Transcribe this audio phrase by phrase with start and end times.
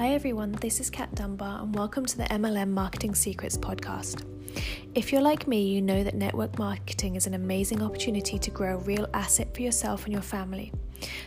[0.00, 4.24] Hi everyone, this is Kat Dunbar and welcome to the MLM Marketing Secrets podcast.
[4.92, 8.74] If you're like me, you know that network marketing is an amazing opportunity to grow
[8.74, 10.72] a real asset for yourself and your family.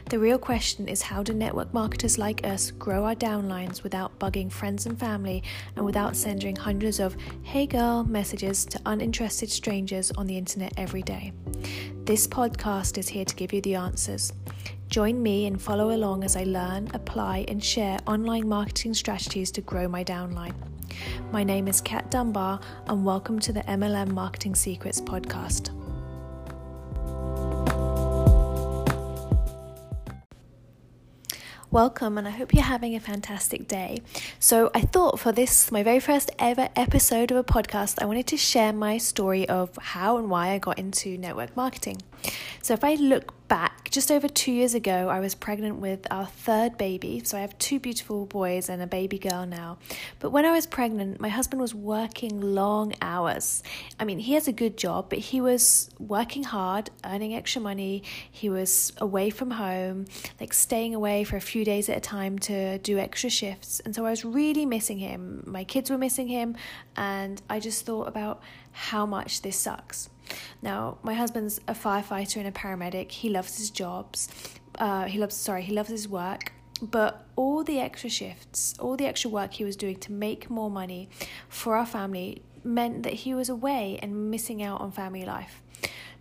[0.10, 4.52] The real question is how do network marketers like us grow our downlines without bugging
[4.52, 5.44] friends and family
[5.78, 11.02] and without sending hundreds of hey girl messages to uninterested strangers on the internet every
[11.02, 11.32] day?
[12.04, 14.34] This podcast is here to give you the answers.
[14.90, 19.62] Join me and follow along as I learn, apply, and share online marketing strategies to
[19.62, 20.73] grow my downline.
[21.32, 25.70] My name is Kat Dunbar, and welcome to the MLM Marketing Secrets podcast.
[31.74, 34.04] Welcome, and I hope you're having a fantastic day.
[34.38, 38.28] So, I thought for this, my very first ever episode of a podcast, I wanted
[38.28, 42.04] to share my story of how and why I got into network marketing.
[42.62, 46.26] So, if I look back, just over two years ago, I was pregnant with our
[46.26, 47.22] third baby.
[47.24, 49.78] So I have two beautiful boys and a baby girl now.
[50.18, 53.62] But when I was pregnant, my husband was working long hours.
[54.00, 58.02] I mean, he has a good job, but he was working hard, earning extra money.
[58.32, 60.08] He was away from home,
[60.40, 63.82] like staying away for a few days at a time to do extra shifts.
[63.82, 65.44] And so I was really missing him.
[65.46, 66.56] My kids were missing him.
[66.98, 68.42] And I just thought about
[68.72, 70.10] how much this sucks.
[70.64, 73.12] Now, my husband's a firefighter and a paramedic.
[73.12, 74.30] He loves his jobs.
[74.76, 76.54] Uh, he loves, sorry, he loves his work.
[76.82, 80.72] But all the extra shifts, all the extra work he was doing to make more
[80.72, 81.10] money
[81.50, 85.62] for our family meant that he was away and missing out on family life.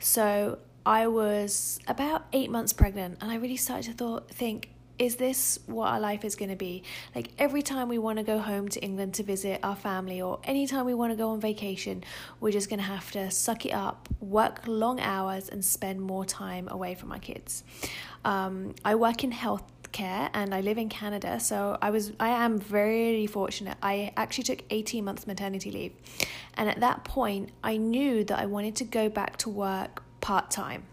[0.00, 5.16] So I was about eight months pregnant, and I really started to thought, think, is
[5.16, 6.82] this what our life is going to be?
[7.14, 10.40] Like every time we want to go home to England to visit our family, or
[10.44, 12.04] anytime we want to go on vacation,
[12.40, 16.24] we're just going to have to suck it up, work long hours, and spend more
[16.24, 17.64] time away from our kids.
[18.24, 22.30] Um, I work in health care and I live in Canada so I was I
[22.30, 25.92] am very fortunate I actually took 18 months maternity leave
[26.54, 30.50] and at that point I knew that I wanted to go back to work part
[30.50, 30.84] time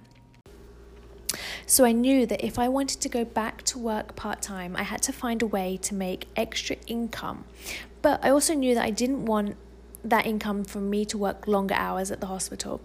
[1.69, 4.81] so I knew that if I wanted to go back to work part time, I
[4.81, 7.45] had to find a way to make extra income.
[8.01, 9.55] But I also knew that I didn't want
[10.03, 12.81] that income for me to work longer hours at the hospital.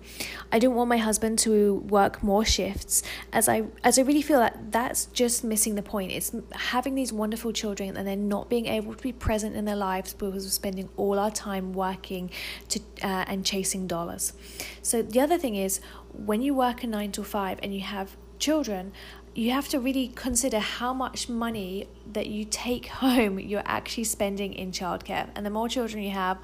[0.53, 3.03] I didn't want my husband to work more shifts
[3.33, 6.13] as I as I really feel that that's just missing the point.
[6.13, 9.77] It's having these wonderful children and then not being able to be present in their
[9.77, 12.31] lives because we're spending all our time working
[12.69, 14.35] to uh, and chasing dollars.
[14.83, 15.81] So the other thing is
[16.13, 18.93] when you work a 9 to 5 and you have children,
[19.35, 24.53] you have to really consider how much money that you take home you're actually spending
[24.53, 25.29] in childcare.
[25.35, 26.39] And the more children you have,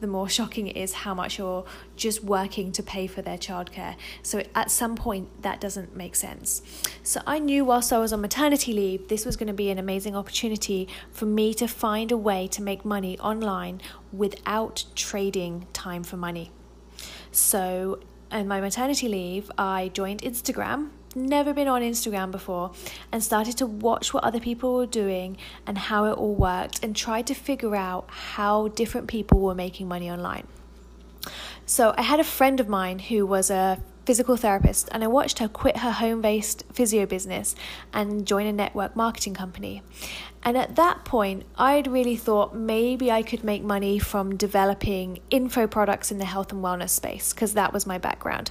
[0.00, 1.64] the more shocking it is how much you're
[1.96, 3.94] just working to pay for their childcare.
[4.22, 6.60] So at some point, that doesn't make sense.
[7.04, 9.78] So I knew whilst I was on maternity leave, this was going to be an
[9.78, 13.80] amazing opportunity for me to find a way to make money online
[14.12, 16.50] without trading time for money.
[17.30, 18.00] So,
[18.32, 22.72] in my maternity leave, I joined Instagram never been on Instagram before
[23.12, 25.36] and started to watch what other people were doing
[25.66, 29.88] and how it all worked and tried to figure out how different people were making
[29.88, 30.46] money online.
[31.66, 35.38] So I had a friend of mine who was a physical therapist, and I watched
[35.38, 37.54] her quit her home based physio business
[37.92, 39.82] and join a network marketing company.
[40.46, 45.66] And at that point, I'd really thought maybe I could make money from developing info
[45.66, 48.50] products in the health and wellness space, because that was my background.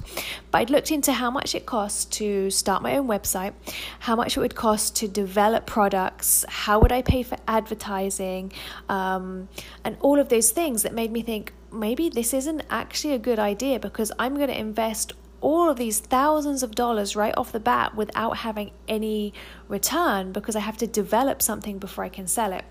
[0.49, 3.53] But I'd looked into how much it costs to start my own website,
[3.99, 8.51] how much it would cost to develop products, how would I pay for advertising,
[8.89, 9.47] um,
[9.83, 13.39] and all of those things that made me think maybe this isn't actually a good
[13.39, 17.59] idea because I'm going to invest all of these thousands of dollars right off the
[17.59, 19.33] bat without having any
[19.67, 22.63] return because I have to develop something before I can sell it.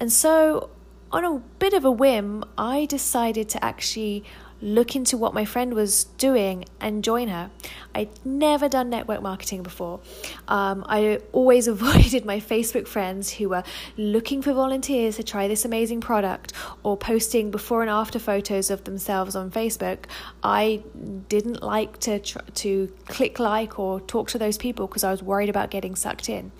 [0.00, 0.70] And so,
[1.12, 4.24] on a bit of a whim, I decided to actually
[4.62, 7.50] look into what my friend was doing and join her.
[7.94, 10.00] I'd never done network marketing before.
[10.48, 13.64] Um, I always avoided my Facebook friends who were
[13.96, 18.84] looking for volunteers to try this amazing product or posting before and after photos of
[18.84, 20.04] themselves on Facebook.
[20.42, 20.84] I
[21.28, 25.22] didn't like to tr- to click like or talk to those people because I was
[25.22, 26.52] worried about getting sucked in.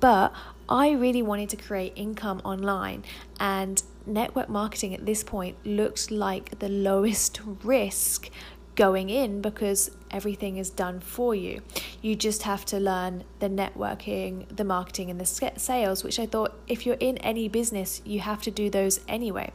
[0.00, 0.32] But
[0.68, 3.04] I really wanted to create income online
[3.40, 8.30] and network marketing at this point looks like the lowest risk
[8.78, 11.60] going in because everything is done for you.
[12.00, 16.56] You just have to learn the networking, the marketing, and the sales, which I thought
[16.68, 19.52] if you're in any business, you have to do those anyway.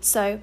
[0.00, 0.40] So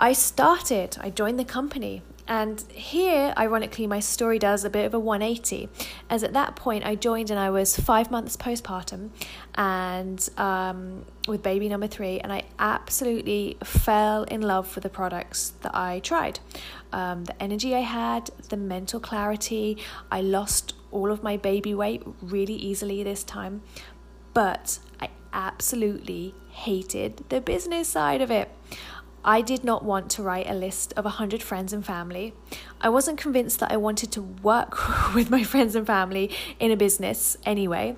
[0.00, 4.94] I started, I joined the company And here, ironically, my story does a bit of
[4.94, 5.68] a 180,
[6.08, 9.10] as at that point I joined and I was five months postpartum
[9.56, 15.54] and um, with baby number three, and I absolutely fell in love with the products
[15.62, 16.38] that I tried.
[16.92, 19.78] Um, the energy I had, the mental clarity,
[20.12, 23.62] I lost all of my baby weight really easily this time,
[24.34, 28.50] but I absolutely hated the business side of it.
[29.24, 32.32] I did not want to write a list of 100 friends and family.
[32.80, 36.76] I wasn't convinced that I wanted to work with my friends and family in a
[36.76, 37.96] business anyway.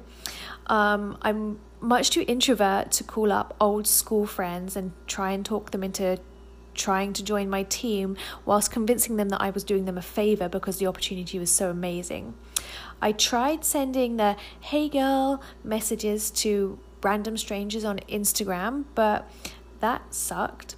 [0.67, 5.71] Um, I'm much too introvert to call up old school friends and try and talk
[5.73, 6.19] them into
[6.75, 10.49] trying to join my team whilst convincing them that I was doing them a favor
[10.49, 12.35] because the opportunity was so amazing.
[13.01, 19.29] I tried sending the hey girl messages to random strangers on Instagram, but
[19.81, 20.77] that sucked.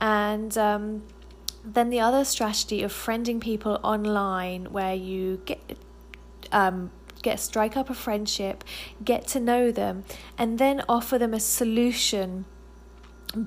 [0.00, 1.02] And um,
[1.64, 5.78] then the other strategy of friending people online where you get
[6.52, 6.90] um,
[7.22, 8.62] get strike up a friendship,
[9.04, 10.04] get to know them,
[10.38, 12.44] and then offer them a solution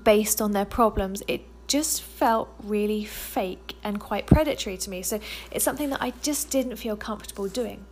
[0.03, 1.23] based on their problems.
[1.27, 5.01] It just felt really fake and quite predatory to me.
[5.01, 5.19] So
[5.51, 7.85] it's something that I just didn't feel comfortable doing.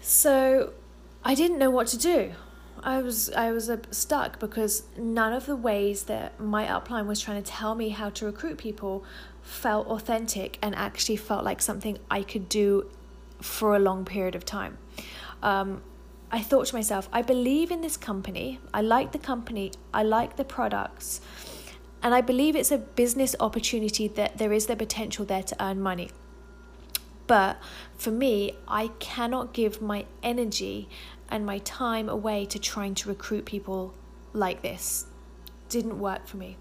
[0.00, 0.72] So
[1.24, 2.32] I didn't know what to do.
[2.82, 7.20] I was I was uh, stuck because none of the ways that my upline was
[7.20, 9.04] trying to tell me how to recruit people
[9.42, 12.90] felt authentic and actually felt like something I could do
[13.40, 14.78] for a long period of time.
[15.42, 15.82] Um,
[16.30, 18.60] I thought to myself, I believe in this company.
[18.72, 19.72] I like the company.
[19.92, 21.20] I like the products.
[22.02, 25.80] And I believe it's a business opportunity that there is the potential there to earn
[25.80, 26.10] money.
[27.26, 27.58] But
[27.96, 30.88] for me, I cannot give my energy
[31.30, 33.94] and my time away to trying to recruit people
[34.32, 35.06] like this.
[35.68, 36.56] Didn't work for me.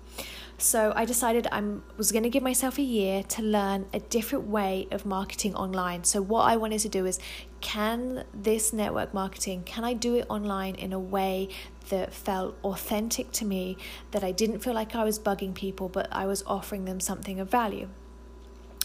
[0.60, 1.64] So I decided I
[1.96, 6.04] was going to give myself a year to learn a different way of marketing online.
[6.04, 7.18] So what I wanted to do is
[7.62, 11.50] can this network marketing can I do it online in a way
[11.90, 13.78] that felt authentic to me
[14.12, 17.40] that I didn't feel like I was bugging people but I was offering them something
[17.40, 17.90] of value.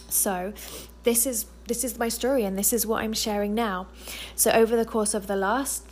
[0.09, 0.53] So
[1.05, 3.87] this is this is my story and this is what I'm sharing now.
[4.37, 5.85] So over the course of the last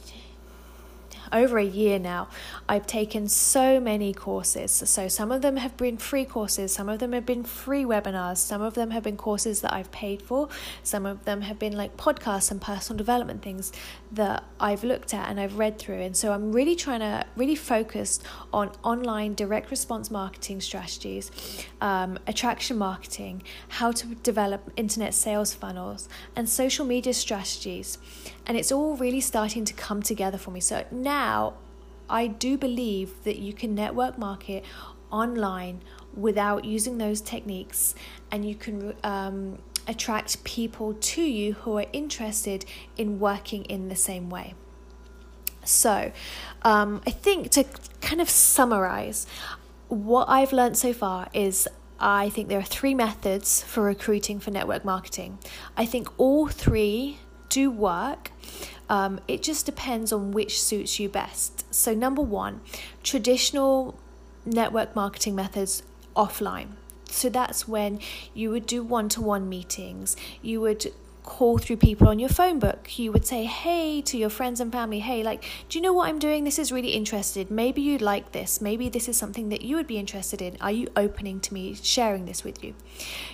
[1.32, 2.28] over a year now,
[2.68, 4.70] I've taken so many courses.
[4.70, 8.38] So some of them have been free courses, some of them have been free webinars,
[8.38, 10.48] some of them have been courses that I've paid for,
[10.82, 13.72] some of them have been like podcasts and personal development things
[14.12, 16.00] that I've looked at and I've read through.
[16.00, 18.20] And so I'm really trying to really focus
[18.52, 21.30] on online direct response marketing strategies,
[21.80, 27.98] um, attraction marketing, how to develop internet sales funnels, and social media strategies.
[28.46, 30.60] And it's all really starting to come together for me.
[30.60, 30.84] So
[31.22, 31.54] now
[32.08, 34.64] I do believe that you can network market
[35.10, 35.80] online
[36.14, 37.94] without using those techniques
[38.30, 42.64] and you can um, attract people to you who are interested
[42.96, 44.54] in working in the same way.
[45.64, 46.12] So,
[46.62, 47.64] um, I think to
[48.00, 49.26] kind of summarize,
[49.88, 51.68] what I've learned so far is
[52.00, 55.38] I think there are three methods for recruiting for network marketing.
[55.76, 57.18] I think all three
[57.48, 58.32] do work.
[58.92, 61.64] Um, it just depends on which suits you best.
[61.74, 62.60] So, number one,
[63.02, 63.98] traditional
[64.44, 65.82] network marketing methods
[66.14, 66.72] offline.
[67.08, 68.00] So, that's when
[68.34, 70.92] you would do one to one meetings, you would
[71.22, 72.98] call through people on your phone book.
[72.98, 76.08] You would say, hey, to your friends and family, hey, like, do you know what
[76.08, 76.44] I'm doing?
[76.44, 77.50] This is really interested.
[77.50, 78.60] Maybe you'd like this.
[78.60, 80.56] Maybe this is something that you would be interested in.
[80.60, 82.74] Are you opening to me sharing this with you?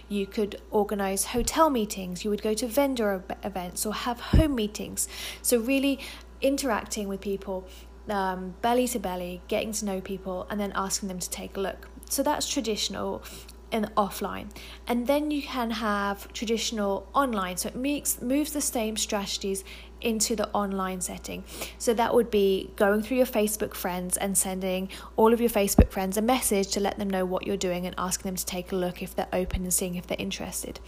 [0.09, 2.25] You could organize hotel meetings.
[2.25, 5.09] You would go to vendor events or have home meetings.
[5.43, 6.01] So, really
[6.41, 7.67] interacting with people.
[8.09, 11.61] Um, belly to belly, getting to know people, and then asking them to take a
[11.61, 11.89] look.
[12.09, 13.23] So that's traditional
[13.71, 14.49] in offline.
[14.87, 17.57] And then you can have traditional online.
[17.57, 19.65] So it makes moves the same strategies
[20.01, 21.45] into the online setting.
[21.79, 25.91] So that would be going through your facebook friends and sending all of your facebook
[25.91, 28.73] friends a message to let them know what you're doing and asking them to take
[28.73, 30.79] a look if they're open and seeing if they're interested.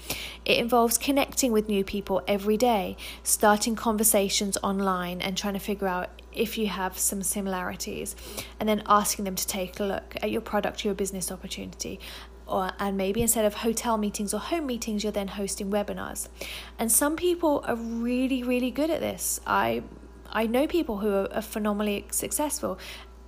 [0.44, 5.88] It involves connecting with new people every day starting conversations online and trying to figure
[5.88, 8.14] out if you have some similarities
[8.60, 11.98] and then asking them to take a look at your product your business opportunity
[12.50, 16.28] or, and maybe instead of hotel meetings or home meetings, you're then hosting webinars.
[16.78, 19.40] And some people are really, really good at this.
[19.46, 19.82] I
[20.32, 22.78] I know people who are, are phenomenally successful.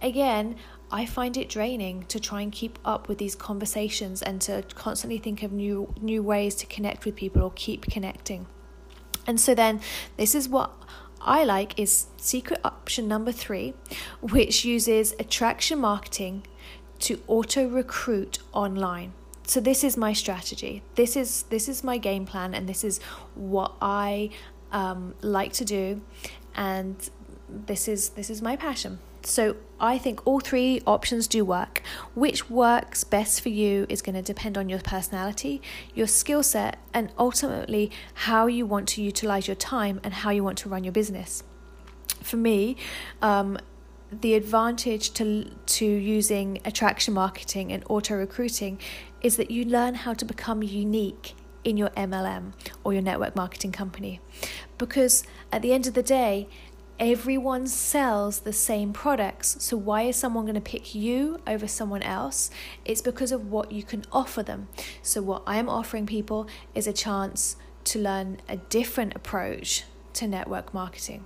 [0.00, 0.56] Again,
[0.90, 5.18] I find it draining to try and keep up with these conversations and to constantly
[5.18, 8.46] think of new new ways to connect with people or keep connecting.
[9.26, 9.80] And so then
[10.16, 10.72] this is what
[11.20, 13.74] I like is secret option number 3,
[14.20, 16.44] which uses attraction marketing
[17.02, 19.12] to auto recruit online.
[19.44, 20.82] so this is my strategy.
[20.94, 23.00] This is this is my game plan, and this is
[23.34, 24.30] what I
[24.70, 26.00] um, like to do,
[26.54, 26.96] and
[27.48, 28.98] this is this is my passion.
[29.24, 31.82] So I think all three options do work.
[32.14, 35.60] Which works best for you is going to depend on your personality,
[35.94, 40.42] your skill set, and ultimately how you want to utilize your time and how you
[40.42, 41.44] want to run your business.
[42.22, 42.76] For me,
[43.20, 43.58] um,
[44.20, 48.78] the advantage to to using attraction marketing and auto recruiting
[49.22, 52.52] is that you learn how to become unique in your MLM
[52.84, 54.20] or your network marketing company
[54.78, 56.48] because at the end of the day
[56.98, 59.56] everyone sells the same products.
[59.60, 62.50] So, why is someone going to pick you over someone else?
[62.84, 64.68] It's because of what you can offer them.
[65.02, 70.28] So, what I am offering people is a chance to learn a different approach to
[70.28, 71.24] network marketing.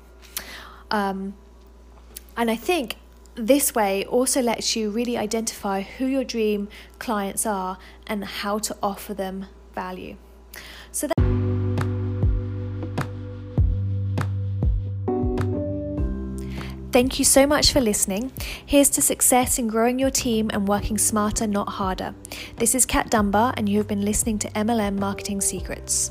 [0.91, 1.35] Um,
[2.37, 2.97] and I think
[3.35, 8.77] this way also lets you really identify who your dream clients are and how to
[8.83, 10.17] offer them value.
[10.93, 11.17] So that
[16.93, 18.33] Thank you so much for listening.
[18.65, 22.15] Here's to success in growing your team and working smarter, not harder.
[22.57, 26.11] This is Kat Dunbar, and you have been listening to MLM Marketing Secrets.